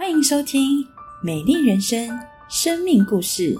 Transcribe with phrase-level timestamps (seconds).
[0.00, 0.82] 欢迎收听
[1.22, 2.08] 《美丽人生》
[2.48, 3.54] 生命故事。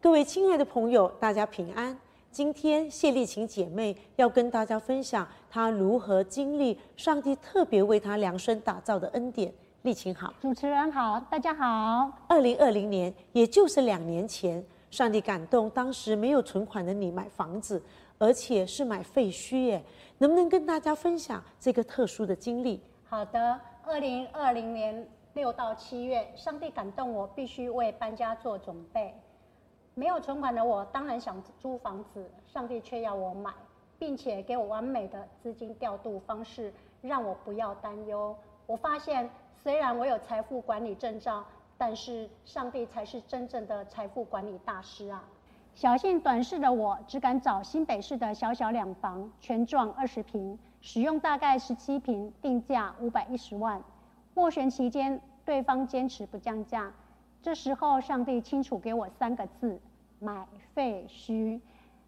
[0.00, 1.94] 各位亲爱的朋友，大家平安。
[2.30, 9.52] 今天谢丽琴姐妹要跟大家分享她如何经历上帝特别为她量身打造的恩典。
[9.82, 12.10] 丽琴好，主持人好，大家好。
[12.28, 17.82] 二零二零年，也就是两年前，上帝感动当时没有存款的你买房子，
[18.22, 19.82] 而且是买废墟耶，
[20.18, 22.80] 能不能跟大家分享这个特殊的经历？
[23.02, 25.04] 好的，二零二零年
[25.34, 29.12] 六到七月，上帝感动我，必须为搬家做准备。
[29.94, 33.52] 没有存款的我，当然想租房子，上帝却要我买，
[33.98, 38.36] 并且给我完美的资金调度方式，让我不要担忧。
[38.66, 39.28] 我发现。
[39.54, 41.44] 虽然我有财富管理证照，
[41.78, 45.22] 但是上帝才是真正的财富管理大师啊！
[45.74, 53.82] 小心短视的我，只敢找新北市的小小两房，全幢二十平，使用大概十七平，定价五百一十万。
[54.34, 56.92] 斡旋期间，对方坚持不降价，
[57.42, 59.80] 这时候上帝清楚给我三个字：
[60.18, 61.58] 买废墟。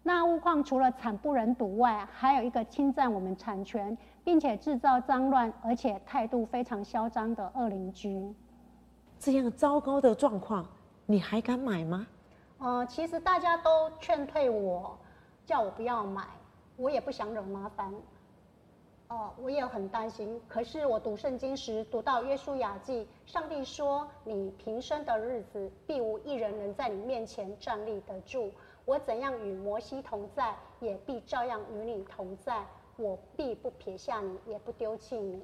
[0.03, 8.31] 那物况除了惨不忍睹外，还有一个侵占我们产权，并且制造脏乱，而且态度非常嚣张的恶邻居。
[9.17, 10.63] 这样糟糕的状况，
[11.07, 12.05] 你还敢买吗？
[12.59, 14.97] 呃，其实大家都劝退我，
[15.45, 16.25] 叫我不要买，
[16.77, 17.93] 我也不想惹麻烦。
[19.07, 20.41] 哦，我也很担心。
[20.47, 28.51] 可是我读圣经时读到约书亚记，上帝说：“你平生的日子，必无一人能在你面前站立得住。”
[28.85, 32.65] 我怎样与摩西同在，也必照样与你同在。
[32.97, 35.41] 我必不撇下你，也不丢弃你。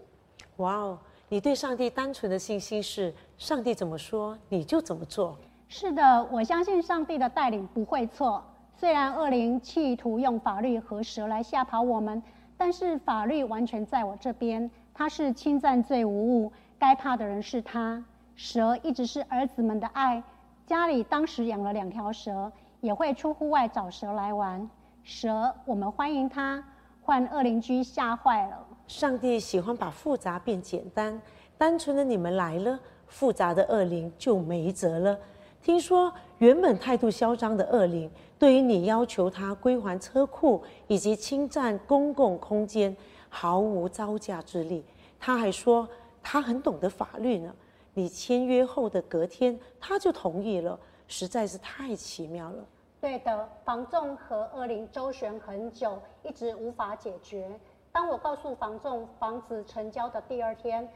[0.58, 0.98] 哇哦！
[1.30, 5.38] 你对上帝单纯的信心是，上帝怎么说你就怎么做。
[5.74, 8.44] 是的，我相信上帝的带领不会错。
[8.76, 12.22] 虽然恶灵企图用法律和蛇来吓跑我们，
[12.58, 14.70] 但是法律完全在我这边。
[14.94, 18.04] 他是侵占罪无误，该怕的人是他。
[18.36, 20.22] 蛇一直是儿子们的爱，
[20.68, 22.52] 家里当时养了两条蛇。
[22.82, 24.70] 也会出户外找蛇来玩，
[25.04, 26.62] 蛇我们欢迎它，
[27.02, 28.58] 换恶邻居吓坏了。
[28.88, 31.22] 上帝喜欢把复杂变简单，
[31.58, 35.18] 单纯的你们来了，复杂的恶灵就没辙了。
[35.62, 42.96] 听说原本态度嚣张的恶灵，对于你要求他归还车库以及侵占公共空间，
[43.30, 44.84] 毫无招架之力。
[45.20, 45.88] 他还说
[46.24, 47.54] 他很懂得法律呢。
[47.94, 50.80] 你签约后的隔天，他就同意了。
[51.08, 52.66] 实在是太奇妙了。
[53.00, 57.52] 对的，房仲和恶灵周旋很久，一直无法解决。
[57.92, 60.90] 当我告诉房仲房子成交的第二天，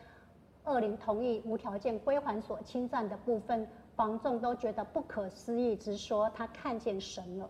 [0.63, 7.49] 恶灵同意无条件归还所侵占的部分，房仲都觉得不可思议，直说他看见神了。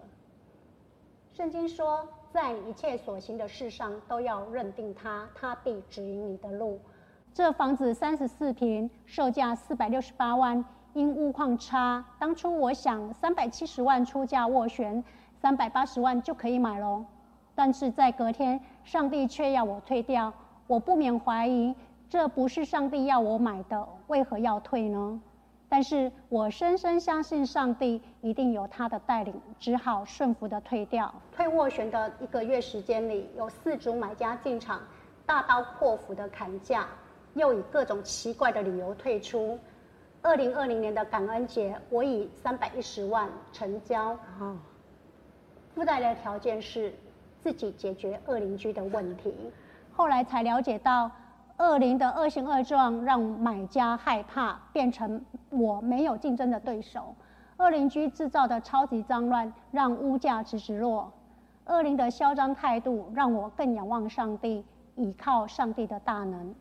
[1.34, 6.80] 圣经说，在一切所行的事上都要认定他，他必指引你的路。
[7.34, 10.64] 这房子三十四平，售价四百六十八万。
[10.94, 15.04] 因物况差，当初我想三百七十万出价斡旋，
[15.42, 17.04] 三百八十万就可以买喽。
[17.54, 20.32] 但是在隔天，上帝却要我退掉，
[20.68, 21.76] 我不免怀疑，
[22.10, 25.20] 这不是上帝要我买的，为何要退呢？
[25.68, 31.14] 但是我深深相信上帝一定有他的带领，只好顺服的退掉。
[31.32, 34.82] 退斡旋的一个月时间里，有四组买家进场，
[35.26, 36.88] 大刀阔斧的砍价，
[37.34, 39.60] 又以各种奇怪的理由退出。
[40.22, 44.18] 二零二零年的感恩节，我以三百一十万成交。
[44.40, 44.58] 哦，
[45.74, 46.94] 附带的条件是
[47.44, 49.34] 自己解决二邻居的问题。
[49.94, 51.12] 后来才了解到，
[51.58, 57.16] 恶灵的恶行恶状让买家害怕，变成我没有竞争的对手。
[57.58, 61.12] 恶邻居制造的超级脏乱，让物价直直落。
[61.68, 64.64] 恶灵的嚣张态度，让我更仰望上帝，
[64.96, 66.54] 倚靠上帝的大能。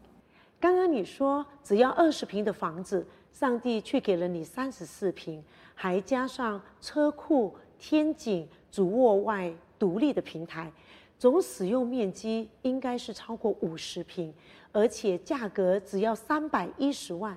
[0.60, 3.06] 刚刚你说只要二十平的房子。
[3.32, 5.42] 上帝却给了你三十四平，
[5.74, 10.70] 还加上车库、天井、主卧外独立的平台，
[11.18, 14.32] 总使用面积应该是超过五十平，
[14.72, 17.36] 而且价格只要三百一十万。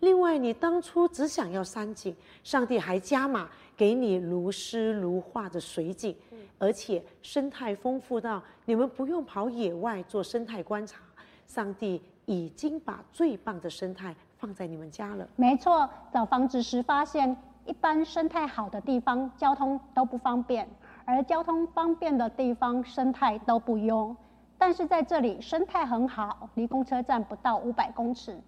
[0.00, 2.14] 另外，你当初只想要山景，
[2.44, 6.14] 上帝还加码给你如诗如画的水景，
[6.58, 11.00] 而且生态丰富到你们不用跑野外做生态观察。
[11.46, 14.14] 上帝已经把最棒的生态。
[14.40, 15.28] 放在你们家了。
[15.34, 17.36] 没错，找房子时发现，
[17.66, 20.64] 一般生态好的地方交通都不方便，
[21.10, 24.14] 而交通方便的地方生态都不优。
[24.58, 28.38] 但是在这里生态很好，离公车站不到五百公尺，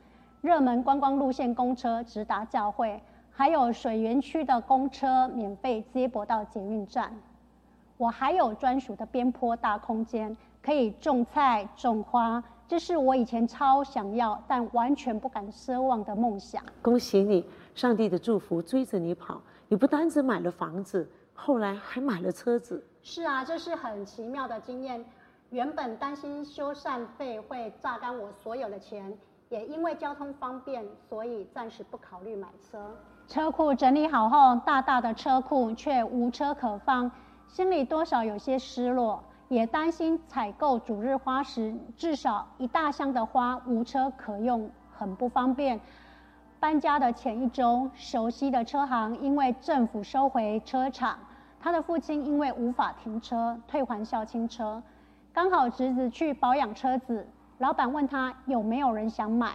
[0.42, 7.10] 热门观光路线公车直达教会，还有水源区的公车免费接驳到捷运站。
[7.96, 16.62] 我还有专属的边坡大空间，可以种菜种花，这是我以前超想要但完全不敢奢望的梦想。
[16.82, 17.42] 恭喜你，
[17.74, 21.08] 上帝的祝福追着你跑，你不单只买了房子，
[21.42, 22.84] 后来还买了车子。
[23.02, 25.02] 是啊，这是很奇妙的经验。
[25.48, 29.16] 原本担心修缮费会榨干我所有的钱，
[29.48, 32.94] 也因为交通方便，所以暂时不考虑买车。
[33.26, 37.10] 车库整理好后，大大的车库却无车可放。
[37.48, 45.80] 心里多少有些失落，也担心采购主日花时，至少一大箱的花无车可用，很不方便。
[46.60, 51.18] 搬家的前一周，熟悉的车行因为政府收回车厂，
[51.62, 54.82] 他的父亲因为无法停车，退还校庆车。
[55.32, 57.28] 刚好侄子去保养车子，
[57.58, 59.52] 老板问他有没有人想买，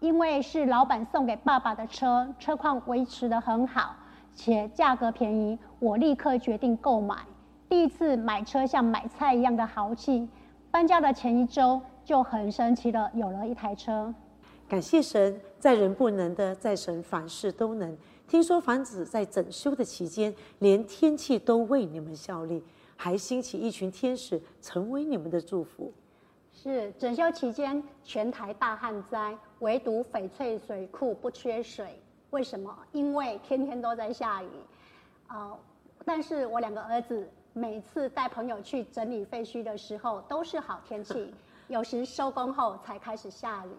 [0.00, 3.94] 因为是老板送给爸爸的车，车况维持得很好。
[4.34, 7.16] 且价格便宜，我立刻决定购买。
[7.68, 10.28] 第一次买车像买菜一样的豪气，
[10.70, 14.14] 搬家的前一周就很神奇的有了一台车。
[14.68, 17.96] 感谢神，在人不能的，在神凡事都能。
[18.28, 22.62] 听说房子在整修的期间，连天气都为你们效力，
[22.94, 25.90] 还兴起一群天使成为你们的祝福。
[26.52, 31.98] 是整修期间，全台大旱灾，唯独翡翠水库不缺水。
[32.28, 32.76] 为什么？
[32.92, 34.48] 因为天天都在下雨，
[35.28, 35.56] 啊！
[36.04, 41.32] 但是我两个儿子每次带朋友去整理废墟的时候，都是好天气。
[41.68, 43.70] 有时收工后才开始下雨，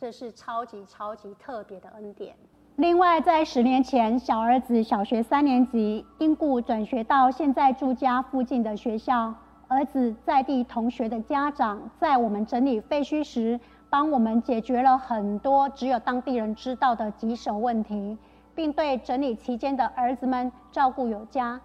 [0.00, 2.36] 这是超级超级特别的恩典。
[2.76, 9.34] 另外，在十年前，小儿子小学三年级因故转学到现在住家附近的学校，
[9.66, 13.58] 儿子在地同学的家长在我们整理废墟时。
[13.90, 18.18] 帮我们解决了很多只有当地人知道的棘手问题，
[18.54, 21.58] 并对整理期间的儿子们照顾有加。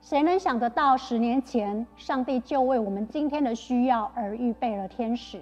[0.00, 5.40] 谁能想得到，十年前上帝就为我们今天的需要而预备了天使？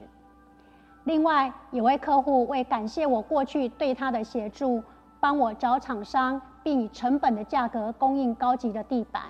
[1.06, 4.82] 另外，有位客户为感谢我过去对他的协助，
[5.20, 9.22] 帮我找厂商，并以成本的价格供应高级的地板。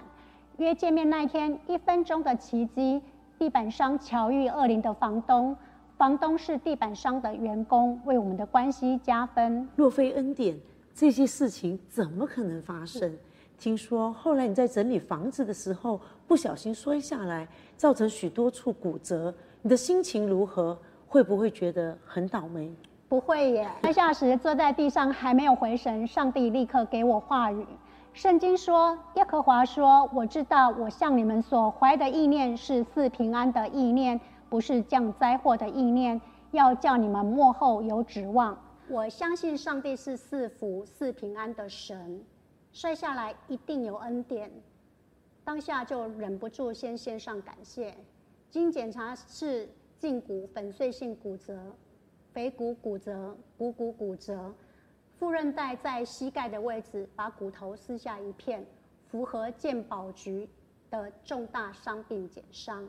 [0.57, 3.03] 约见面那天，一分钟的奇迹，
[3.39, 5.55] 地板商巧遇二零的房东。
[5.99, 9.69] 房东是地板商的员工，为我们的关系加分。
[9.77, 10.59] 若非恩典，
[10.95, 13.15] 这些事情怎么可能发生？
[13.59, 17.47] 听说后来你在整理房子的时候不小心摔下来，
[17.77, 20.79] 造成许多处骨折，你的心情如何？
[21.07, 22.71] 会不会觉得很倒霉？
[23.09, 23.71] 不会耶！
[23.83, 27.67] 摔下时坐在地上还没有回神，上帝立刻给我话语。
[28.13, 36.21] 圣经说，耶和华说：“我知道我向你们所怀的意念是赐平安的意念。”不是降灾祸的意念，
[36.53, 38.57] 要叫你们幕后有指望。
[38.89, 42.25] 我相信上帝是赐福赐平安的神，
[42.73, 44.49] 摔下来一定有恩典。
[45.43, 47.93] 当下就忍不住先献上感谢。
[48.49, 49.69] 经检查是
[50.01, 51.59] 胫骨粉碎性骨折、
[52.33, 54.55] 腓骨骨折、股骨骨折，
[55.19, 58.65] 副韧带在膝盖的位置，把骨头撕下一片，
[59.09, 60.49] 符合健保局
[60.91, 62.87] 的重大伤病减伤。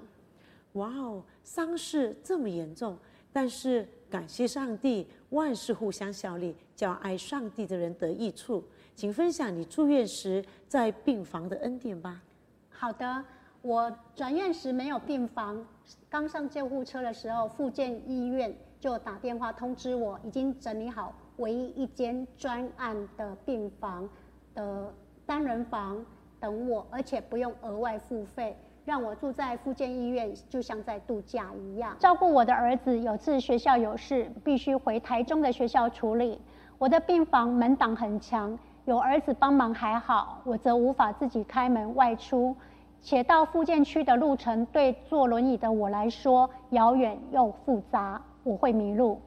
[0.74, 2.98] 哇哦，伤势这么严重，
[3.32, 8.64] 但是感谢上帝，万事互相效力，叫爱上帝的人得益处。
[8.94, 12.22] 请分享你住院时在病房的恩典吧。
[12.70, 13.24] 好的，
[13.62, 15.66] 我转院时没有病房，
[16.10, 24.08] 刚上救护车的时候，附建医院就打电话通知我，已经整理好唯一一间专案的病房
[24.54, 24.94] 的
[25.26, 26.06] 单人房
[26.40, 28.56] 等我，而且不用额外付费。
[28.86, 31.94] 让我住在附建医院，就像在度假一样。
[32.00, 36.40] 照顾我的儿子，有次学校有事，必须回台中的学校处理。
[36.78, 42.56] 我的病房门挡很强，有儿子帮忙还好，我则无法自己开门外出。
[43.02, 49.22] 且到附建区的路程，对坐轮椅的我来说遥远又复杂，我会迷路。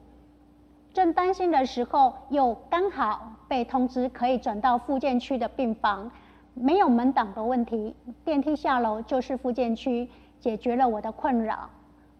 [0.93, 6.11] 正担心的时候，又刚好被通知可以转到附建区的病房。
[6.53, 10.09] 没有门挡的问题，电梯下楼就是复健区，
[10.39, 11.69] 解决了我的困扰。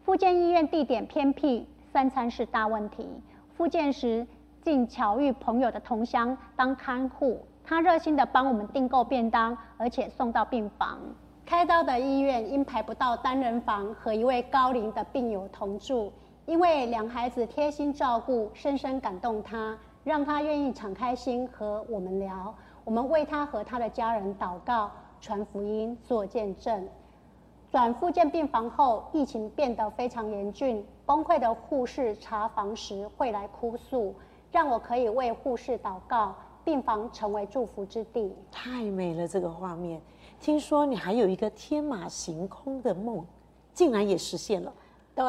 [0.06, 3.06] 复健医院地点偏僻，三餐是大问题。
[3.58, 4.26] 复健时
[4.62, 10.98] 竟巧遇朋友的同乡当看护，他热心的帮我们订购便当，而且送到病房。
[11.46, 16.12] 开刀的医院因排不到单人房和一位高龄的病友同住，
[16.46, 22.54] 因为两孩子贴心照顾，深深感动他，让他愿意敞开心和我们聊。
[22.84, 26.88] 我们为他和他的家人祷告、传福音、做见证。
[27.70, 34.16] 转复健病房后，疫情变得非常严峻，崩溃的护士查房时会来哭诉，
[34.52, 36.34] 让我可以为护士祷告，
[36.64, 38.34] 病房成为祝福之地。
[38.52, 40.02] 太美了，这个画面。
[40.42, 43.24] 听说你还有一个天马行空的梦，
[43.76, 44.74] 竟然也实现了。
[45.14, 45.24] 对，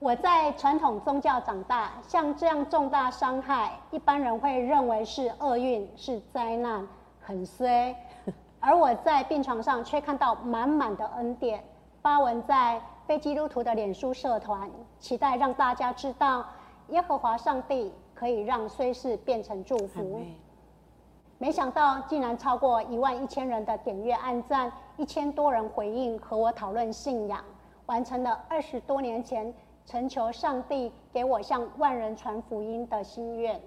[0.00, 6.84] 我在传统宗教长大，像这样重大伤害，一般人会认为是厄运、是灾难，
[7.20, 7.94] 很衰。
[8.58, 11.62] 而我在病床上却看到满满的恩典，
[12.02, 16.44] 发文在非基督徒的脸书社团，期待让大家知道
[16.88, 20.20] 耶和华上帝可以让衰事变成祝福。
[21.42, 27.42] 没想到竟然超过一万一千人的点阅、按赞，一千多人回应和我讨论信仰，
[27.86, 29.50] 完成了二十多年前
[29.90, 33.58] 恳求上帝给我向万人传福音的心愿。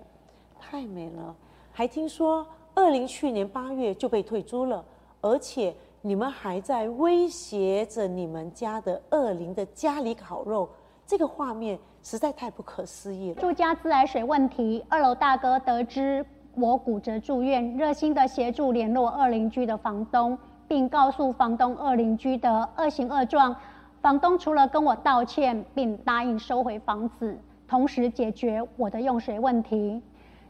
[0.60, 1.36] 太美了！
[1.72, 4.86] 还听说二零去年八月就被退租了，
[5.22, 10.70] 而且你们还在威胁着你们家的二零的家里烤肉，
[11.08, 13.42] 这个画面实在太不可思议了。
[13.42, 16.24] 住家自来水问题，二楼大哥得知。
[16.56, 23.56] 我骨折住院，热心的协助联络二邻居的房东，并告诉房东二邻居的恶行恶状。
[24.02, 30.00] 房东除了跟我道歉，并答应收回房子，同时解决我的用水问题。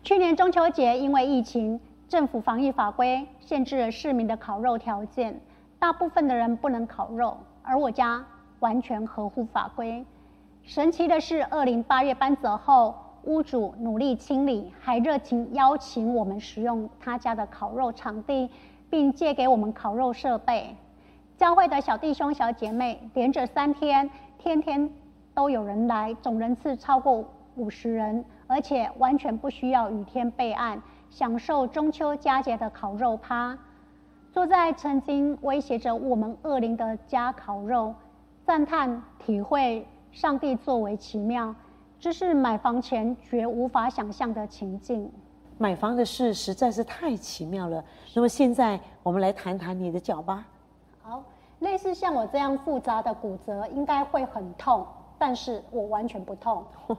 [0.03, 1.79] 去年中秋节因为疫情，
[2.09, 5.39] 政府防疫法规限制了市民的烤肉条件，
[5.79, 8.21] 大部分的人不能烤肉，而我家
[8.59, 10.05] 完全合乎法规。
[10.63, 12.93] 神奇的是，二零八月搬走后。
[13.23, 18.49] 屋主努力清理，还热情邀请我们使用他家的烤肉场地，
[18.89, 20.75] 并借给我们烤肉设备。
[21.37, 24.89] 教会的小弟兄小姐妹连着三天，天天
[25.33, 27.25] 都有人来，总人次超过
[27.55, 33.57] 五十人，而且完全不需要雨天备案，享受中秋佳节的烤肉趴。
[34.31, 37.93] 坐在曾经威胁着我们恶灵的家烤肉，
[38.45, 41.55] 赞叹体会上帝作为奇妙。
[42.03, 45.09] 这是买房前绝无法想象的情境。
[45.57, 47.81] 买房的事实在是太奇妙了。
[48.13, 50.45] 那么现在我们来谈谈你的脚吧。
[51.01, 51.23] 好，
[51.59, 54.85] 类似像我这样复杂的骨折应该会很痛，
[55.17, 56.65] 但是我完全不痛。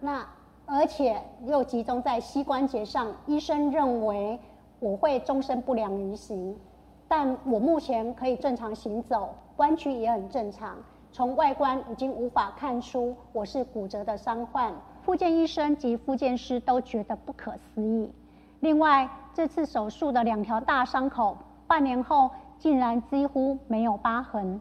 [0.00, 0.26] 那
[0.66, 4.36] 而且又集中在膝关节上，医生认为
[4.80, 6.58] 我会终身不良于行，
[7.06, 10.76] 但我目前可以正常行走，弯曲也很正常。
[11.14, 18.10] 从外观已经无法看出我是骨折的伤患，复健医生及复健师都觉得不可思议。
[18.58, 22.28] 另外，这次手术的两条大伤口，半年后
[22.58, 24.60] 竟然几乎没有疤痕。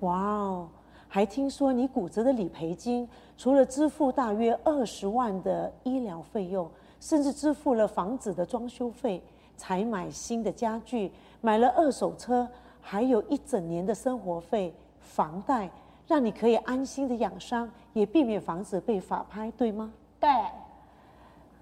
[0.00, 0.68] 哇哦！
[1.06, 6.68] 还听说你骨折的理赔金，除了支付大约二十万的医疗费用，
[6.98, 9.22] 甚至支付了房子的装修费，
[9.56, 12.48] 才买新的家具，买了二手车，
[12.80, 14.74] 还有一整年的生活费。
[15.04, 15.70] 房贷
[16.06, 19.92] 让你可以安心的养伤，也避免房子被法拍，对吗？
[20.18, 20.28] 对。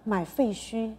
[0.05, 0.95] 买废墟，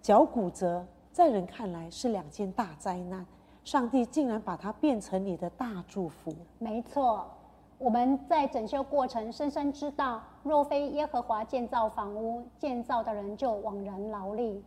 [0.00, 3.24] 脚骨折，在人看来是两件大灾难，
[3.64, 6.34] 上帝竟然把它变成你的大祝福。
[6.58, 7.26] 没错，
[7.78, 14.64] 我们在整修过程深深知道，若非耶和华建造房屋，建造的人就枉然劳力。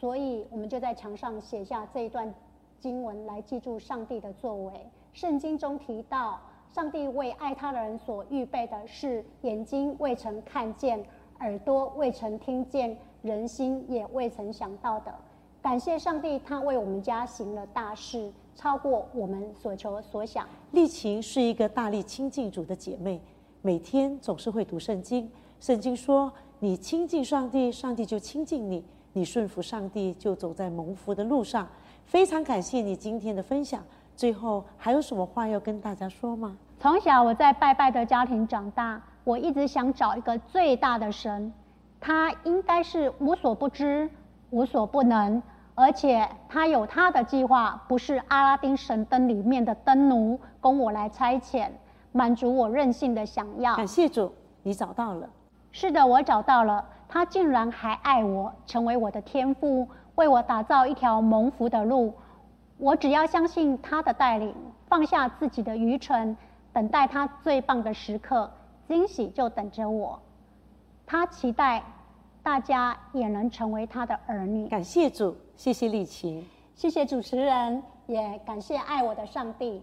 [0.00, 2.34] 所以，我们就在墙上写下这一段
[2.80, 4.72] 经文，来记住上帝的作为。
[5.14, 6.40] 圣经中提到，
[6.74, 11.00] 上帝为爱他的人所预备的是眼睛未曾看见、
[11.38, 15.14] 耳朵未曾听见、人心也未曾想到的。
[15.62, 20.48] 感谢上帝，他为我们家行了大事，超过我们所求所想。
[20.72, 23.20] 丽琴是一个大力亲近主的姐妹，
[23.62, 25.30] 每天总是会读圣经。
[25.60, 31.68] 圣经说：“你亲近上帝，上帝就亲近你；你顺服上帝，就走在蒙福的路上。”
[32.04, 33.82] 非常感谢你今天的分享。
[34.16, 36.56] 最后还有什么话要跟大家说吗？
[36.78, 41.52] 从小我在拜拜的家庭长大，我一直想找一个最大的神，
[42.00, 44.08] 他应该是无所不知、
[44.50, 45.42] 无所不能，
[45.74, 51.68] 而且他有他的计划，不是阿拉丁神灯里面的灯奴供我来差遣，
[52.12, 53.74] 满足我任性的想要。
[53.76, 55.28] 感谢主，你找到了。
[55.72, 62.12] 是的，我找到了，他竟然还爱我，成为我的天父，为我打造一条蒙福的路。
[62.76, 64.54] 我只要相信他的带领，
[64.88, 66.36] 放下自己的愚蠢，
[66.72, 68.52] 等待他最棒的时刻，
[68.88, 70.20] 惊喜就等着我。
[71.06, 71.84] 他期待
[72.42, 74.68] 大家也能成为他的儿女。
[74.68, 79.80] 感谢主，谢谢丽琴，谢谢主持人，也感谢爱我的上帝。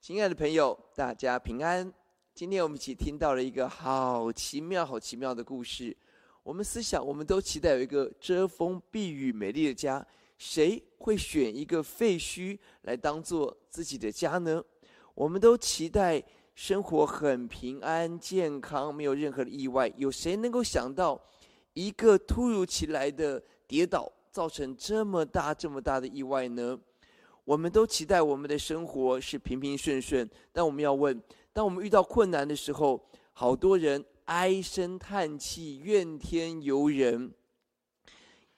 [0.00, 1.92] 亲爱的朋友，大家平安。
[2.34, 5.96] 今天我们一起听到了一个好奇妙、好奇妙的故事。
[6.48, 10.04] 我们思想，我们都期待有一个遮风避雨、美丽的家。
[10.38, 14.64] 谁会选一个废墟来当做自己的家呢？
[15.14, 16.24] 我们都期待
[16.54, 19.92] 生活很平安、健康，没有任何的意外。
[19.98, 21.20] 有谁能够想到，
[21.74, 26.78] 一个突如其来的跌倒，造成这么大、这么大的意外呢？
[27.44, 32.98] 我们都期待我们的生活是平平顺顺，但我们要问：当我们遇到困难的时候，
[33.34, 37.32] 好多人唉声叹气、怨天尤人，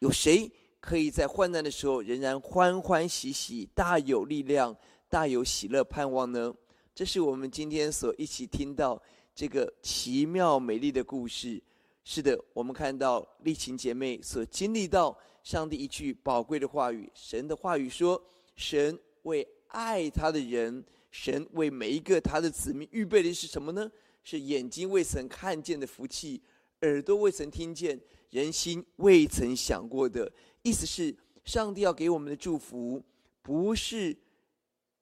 [0.00, 0.50] 有谁
[0.81, 4.77] 可以在患难的时候仍然欢欢喜喜、大有力量、
[5.09, 6.53] 大有喜乐盼望呢？
[6.93, 9.00] 这是我们今天所一起听到
[9.33, 11.62] 这个奇妙美丽的故事。
[12.03, 18.21] 是的，我们看到丽琴姐妹所经历到上帝一句宝贵的话语，神的话语说。
[18.57, 23.91] 神为爱他的人，神为每一个他的子民预备的是什么呢？
[24.23, 26.43] 是眼睛未曾看见的福气，
[26.83, 28.00] 耳朵未曾听见，
[28.31, 30.31] 人心未曾想过的。
[30.62, 33.03] 意思是，上帝要给我们的祝福，
[33.43, 34.17] 不是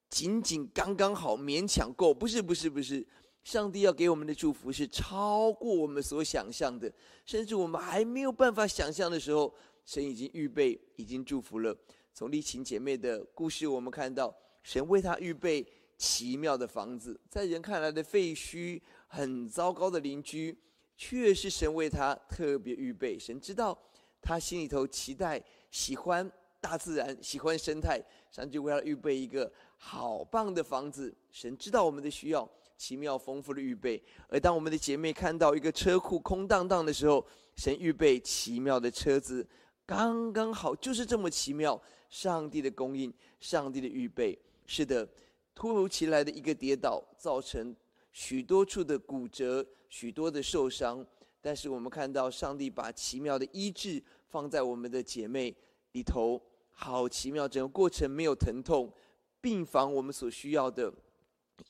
[0.09, 3.07] 仅仅刚刚好、勉强够，不是，不是，不是。
[3.45, 6.93] 上帝要给我们的祝福是超过我们所想象的，
[7.25, 9.55] 甚至我们还没有办法想象的时候，
[9.87, 11.75] 神已经预备，已经祝福了。
[12.13, 20.57] 从丽琴姐妹的故事，我们看到神为她预备奇妙的房子，在人看来的废墟、很糟糕的邻居，
[20.97, 23.19] 却是神为他特别预备。
[23.19, 23.77] 神知道
[24.23, 28.01] 他心里头期待、喜欢大自然、喜欢生态，
[28.31, 31.15] 神就为她预备一个好棒的房子。
[31.31, 34.03] 神知道我们的需要，奇妙丰富的预备。
[34.29, 37.25] 而当我们的姐妹看到一个车库空荡荡的时候，
[37.57, 39.47] 神预备奇妙的车子，
[39.87, 41.81] 刚刚好，就是这么奇妙。
[42.11, 45.07] 上帝的供应，上帝的预备，是的，
[45.55, 47.77] 突如其来的一个跌倒，造成
[48.19, 51.07] 许多处的骨折，许多的受伤。
[51.41, 55.55] 但是我们看到，上帝把奇妙的医治放在我们的姐妹
[55.93, 57.47] 里头，好奇妙！
[57.47, 58.93] 整个过程没有疼痛，
[59.41, 60.93] 病房我们所需要的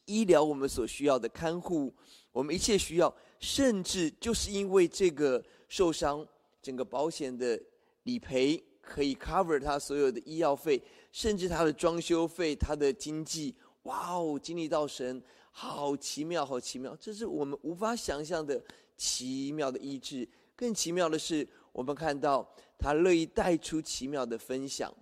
[0.07, 1.93] 医疗，我们所需要的看护，
[2.33, 6.27] 我们一切需要，甚至就是因为这个受伤，
[6.63, 7.61] 整个保险的
[8.05, 8.65] 理赔。
[8.81, 13.55] 可以 cover 他所有的医药费，甚至他的装修费、他的经济。
[13.83, 16.97] 哇哦，经历到神，好奇妙，好奇妙！
[17.01, 18.63] 这是我们无法想象的
[18.97, 20.29] 奇妙的医治。
[20.55, 24.93] 更奇妙的是，我们看到他乐意带出奇妙的分享，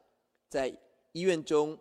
[0.49, 0.75] 在
[1.13, 1.79] 医院中，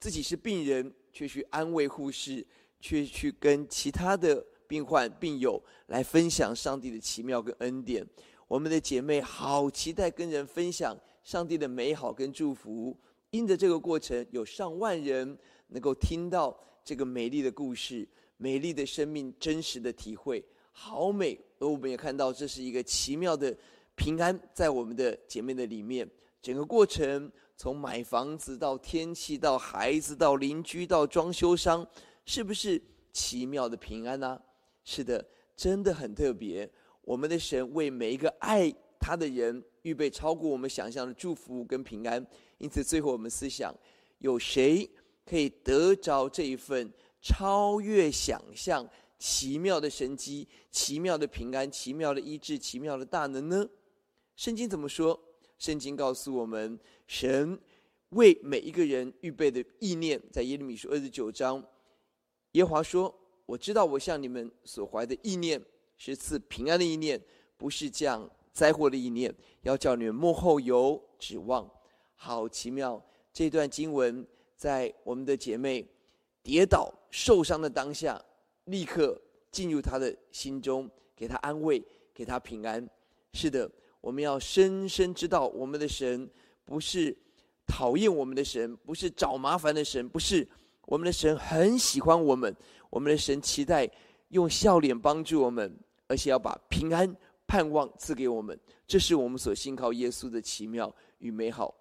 [0.00, 2.46] 自己是病人，却去安慰护士，
[2.80, 8.06] 却去跟其他的病患、病友来分享上帝的奇妙跟恩典。
[8.46, 10.96] 我们的姐妹好期待跟人分享。
[11.24, 12.96] 上帝的美好跟祝福，
[13.32, 15.36] 因着这个过程，有上万人
[15.68, 21.38] 能够听到这个美丽的故事、美丽的生命、真实的体会，好美！
[21.58, 23.56] 而我们也看到，这是一个奇妙的
[23.94, 26.08] 平安，在我们的姐妹的里面。
[26.42, 31.86] 整个过程，从买房子到天气，到孩子，到邻居，到装修商，
[32.24, 32.80] 是不是
[33.12, 34.40] 奇妙的平安呢？
[34.84, 35.24] 是的，
[35.56, 36.70] 真的很特别。
[37.02, 39.62] 我们的神为每一个爱他的人。
[39.82, 42.26] 预备超过我们想象的祝福跟平安，
[42.58, 43.74] 因此最后我们思想：
[44.18, 44.86] 有谁
[45.28, 48.88] 可以得着这一份超越想象、
[49.18, 53.68] 奇妙的神机、奇妙的平安、奇妙的医治、奇妙的大能呢？
[54.36, 55.20] 圣经怎么说？
[55.58, 57.58] 圣经告诉我们，神
[58.10, 61.62] 为每一个人预备的意念，在耶利米书二十九章，
[62.52, 63.14] 耶华说
[63.44, 65.60] ：“我知道我向你们所怀的意念
[65.96, 67.20] 是赐平安的意念，
[67.56, 71.70] 不是降。”灾祸的意念，要叫你们幕后有指望，
[72.16, 73.00] 好奇妙！
[73.32, 74.26] 这段经文
[74.58, 75.86] 在我们的姐妹
[76.42, 78.20] 跌倒受伤的当下，
[78.64, 79.18] 立刻
[79.50, 82.86] 进入她的心中，给她安慰，给她平安。
[83.32, 86.28] 是的，我们要深深知道，我们的神
[86.64, 87.16] 不是
[87.66, 90.46] 讨厌我们的神，不是找麻烦的神，不是
[90.86, 92.54] 我们的神很喜欢我们，
[92.90, 93.88] 我们的神期待
[94.30, 95.72] 用笑脸帮助我们，
[96.08, 97.16] 而且要把平安。
[97.50, 101.74] 盼望赐给我们，这是我们所信靠耶稣的奇妙与美好。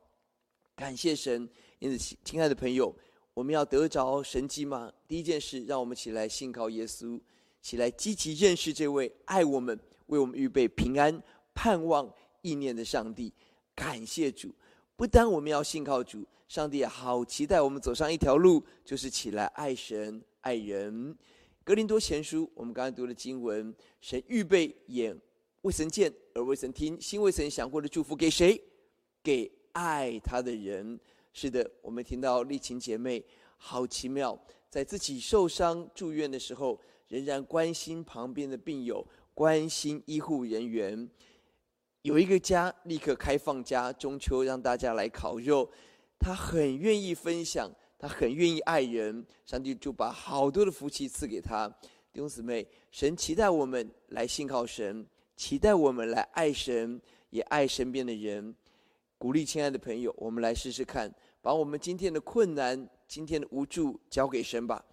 [0.77, 2.95] 感谢神，因此，亲爱的朋友，
[3.33, 4.93] 我们要得着神迹吗？
[5.07, 7.19] 第一件事，让我们起来信靠耶稣，
[7.63, 11.19] 起来积极认识这位爱我们、为我们预备平安、
[11.55, 12.07] 盼望、
[12.43, 13.33] 意念的上帝。
[13.73, 14.53] 感谢主，
[14.95, 21.17] 不单我们要信靠主，上帝也好期待我们走上一条路，就是起来爱神、爱人。
[21.63, 25.19] 格林多前书，我们刚才读的经文，神预备眼。
[25.63, 28.61] 未曾见，而未曾听，心未曾想过的祝福给谁？
[29.23, 30.99] 给爱他的人。
[31.33, 33.23] 是的，我们听到丽琴姐妹，
[33.57, 34.35] 好奇妙，
[34.71, 41.07] 在自己受伤住院的时候，仍然关心旁边的病友，关心医护人员。
[42.01, 45.69] 有一个家立刻开放家，中秋让大家来烤肉，
[46.17, 51.67] 他很愿意分享，他很愿意爱人，上帝就把好多的福气赐给他。
[52.11, 55.05] 弟兄姊妹，神期待我们来信靠神。
[55.35, 58.55] 期待我们来爱神，也爱身边的人。
[59.17, 64.83] 鼓励亲爱的朋友，我们来试试看，把我们今天的困难、今天的无助交给神吧，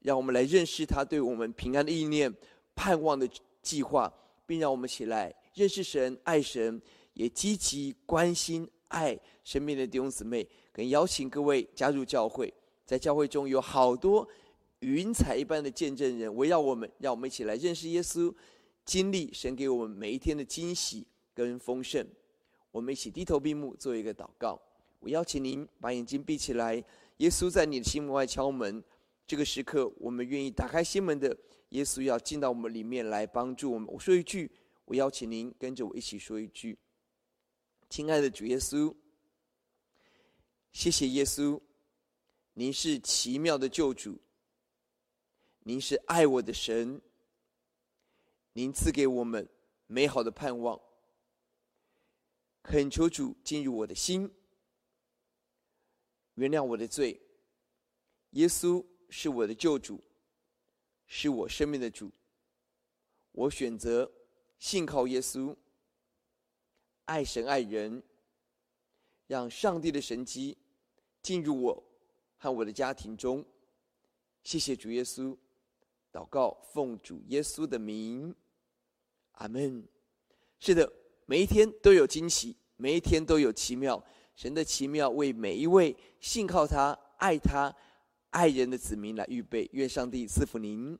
[0.00, 2.32] 让我们来认识他对我们平安的意念、
[2.76, 3.28] 盼望的
[3.60, 4.12] 计划，
[4.46, 6.80] 并让我们起来认识神、爱神，
[7.14, 12.54] 也积极关心、爱身边的弟兄姊妹，跟邀请各位加入教会，
[12.86, 14.26] 在教会中有好多
[14.78, 18.32] 云彩一般的见证人围绕我们，让我们一起来认识耶稣，
[18.84, 22.06] 经历神给我们每一天的惊喜跟丰盛。
[22.72, 24.60] 我们一起低头闭目，做一个祷告。
[24.98, 26.82] 我邀请您把眼睛闭起来。
[27.18, 28.82] 耶稣在你的心门外敲门，
[29.26, 31.36] 这个时刻，我们愿意打开心门的。
[31.68, 33.88] 耶稣要进到我们里面来帮助我们。
[33.92, 34.50] 我说一句，
[34.84, 36.76] 我邀请您跟着我一起说一句
[37.88, 38.94] ：“亲爱的主耶稣，
[40.72, 41.60] 谢谢耶稣，
[42.54, 44.18] 您是奇妙的救主，
[45.60, 47.00] 您是爱我的神，
[48.52, 49.48] 您赐给我们
[49.86, 50.80] 美好的盼望。”
[52.72, 54.26] 恳求主进入我的心，
[56.36, 57.20] 原谅我的罪。
[58.30, 60.02] 耶稣是我的救主，
[61.06, 62.10] 是我生命的主。
[63.32, 64.10] 我选择
[64.58, 65.54] 信靠耶稣，
[67.04, 68.02] 爱神爱人，
[69.26, 70.56] 让上帝的神迹
[71.20, 71.84] 进入我
[72.38, 73.44] 和我的家庭中。
[74.44, 75.36] 谢谢主耶稣，
[76.10, 78.34] 祷告奉主耶稣的名，
[79.32, 79.86] 阿门。
[80.58, 80.90] 是的。
[81.24, 84.02] 每一天都有惊喜，每一天都有奇妙。
[84.34, 87.72] 神的奇妙为每一位信靠他、爱他、
[88.30, 89.70] 爱人的子民来预备。
[89.72, 90.98] 愿上帝赐福您。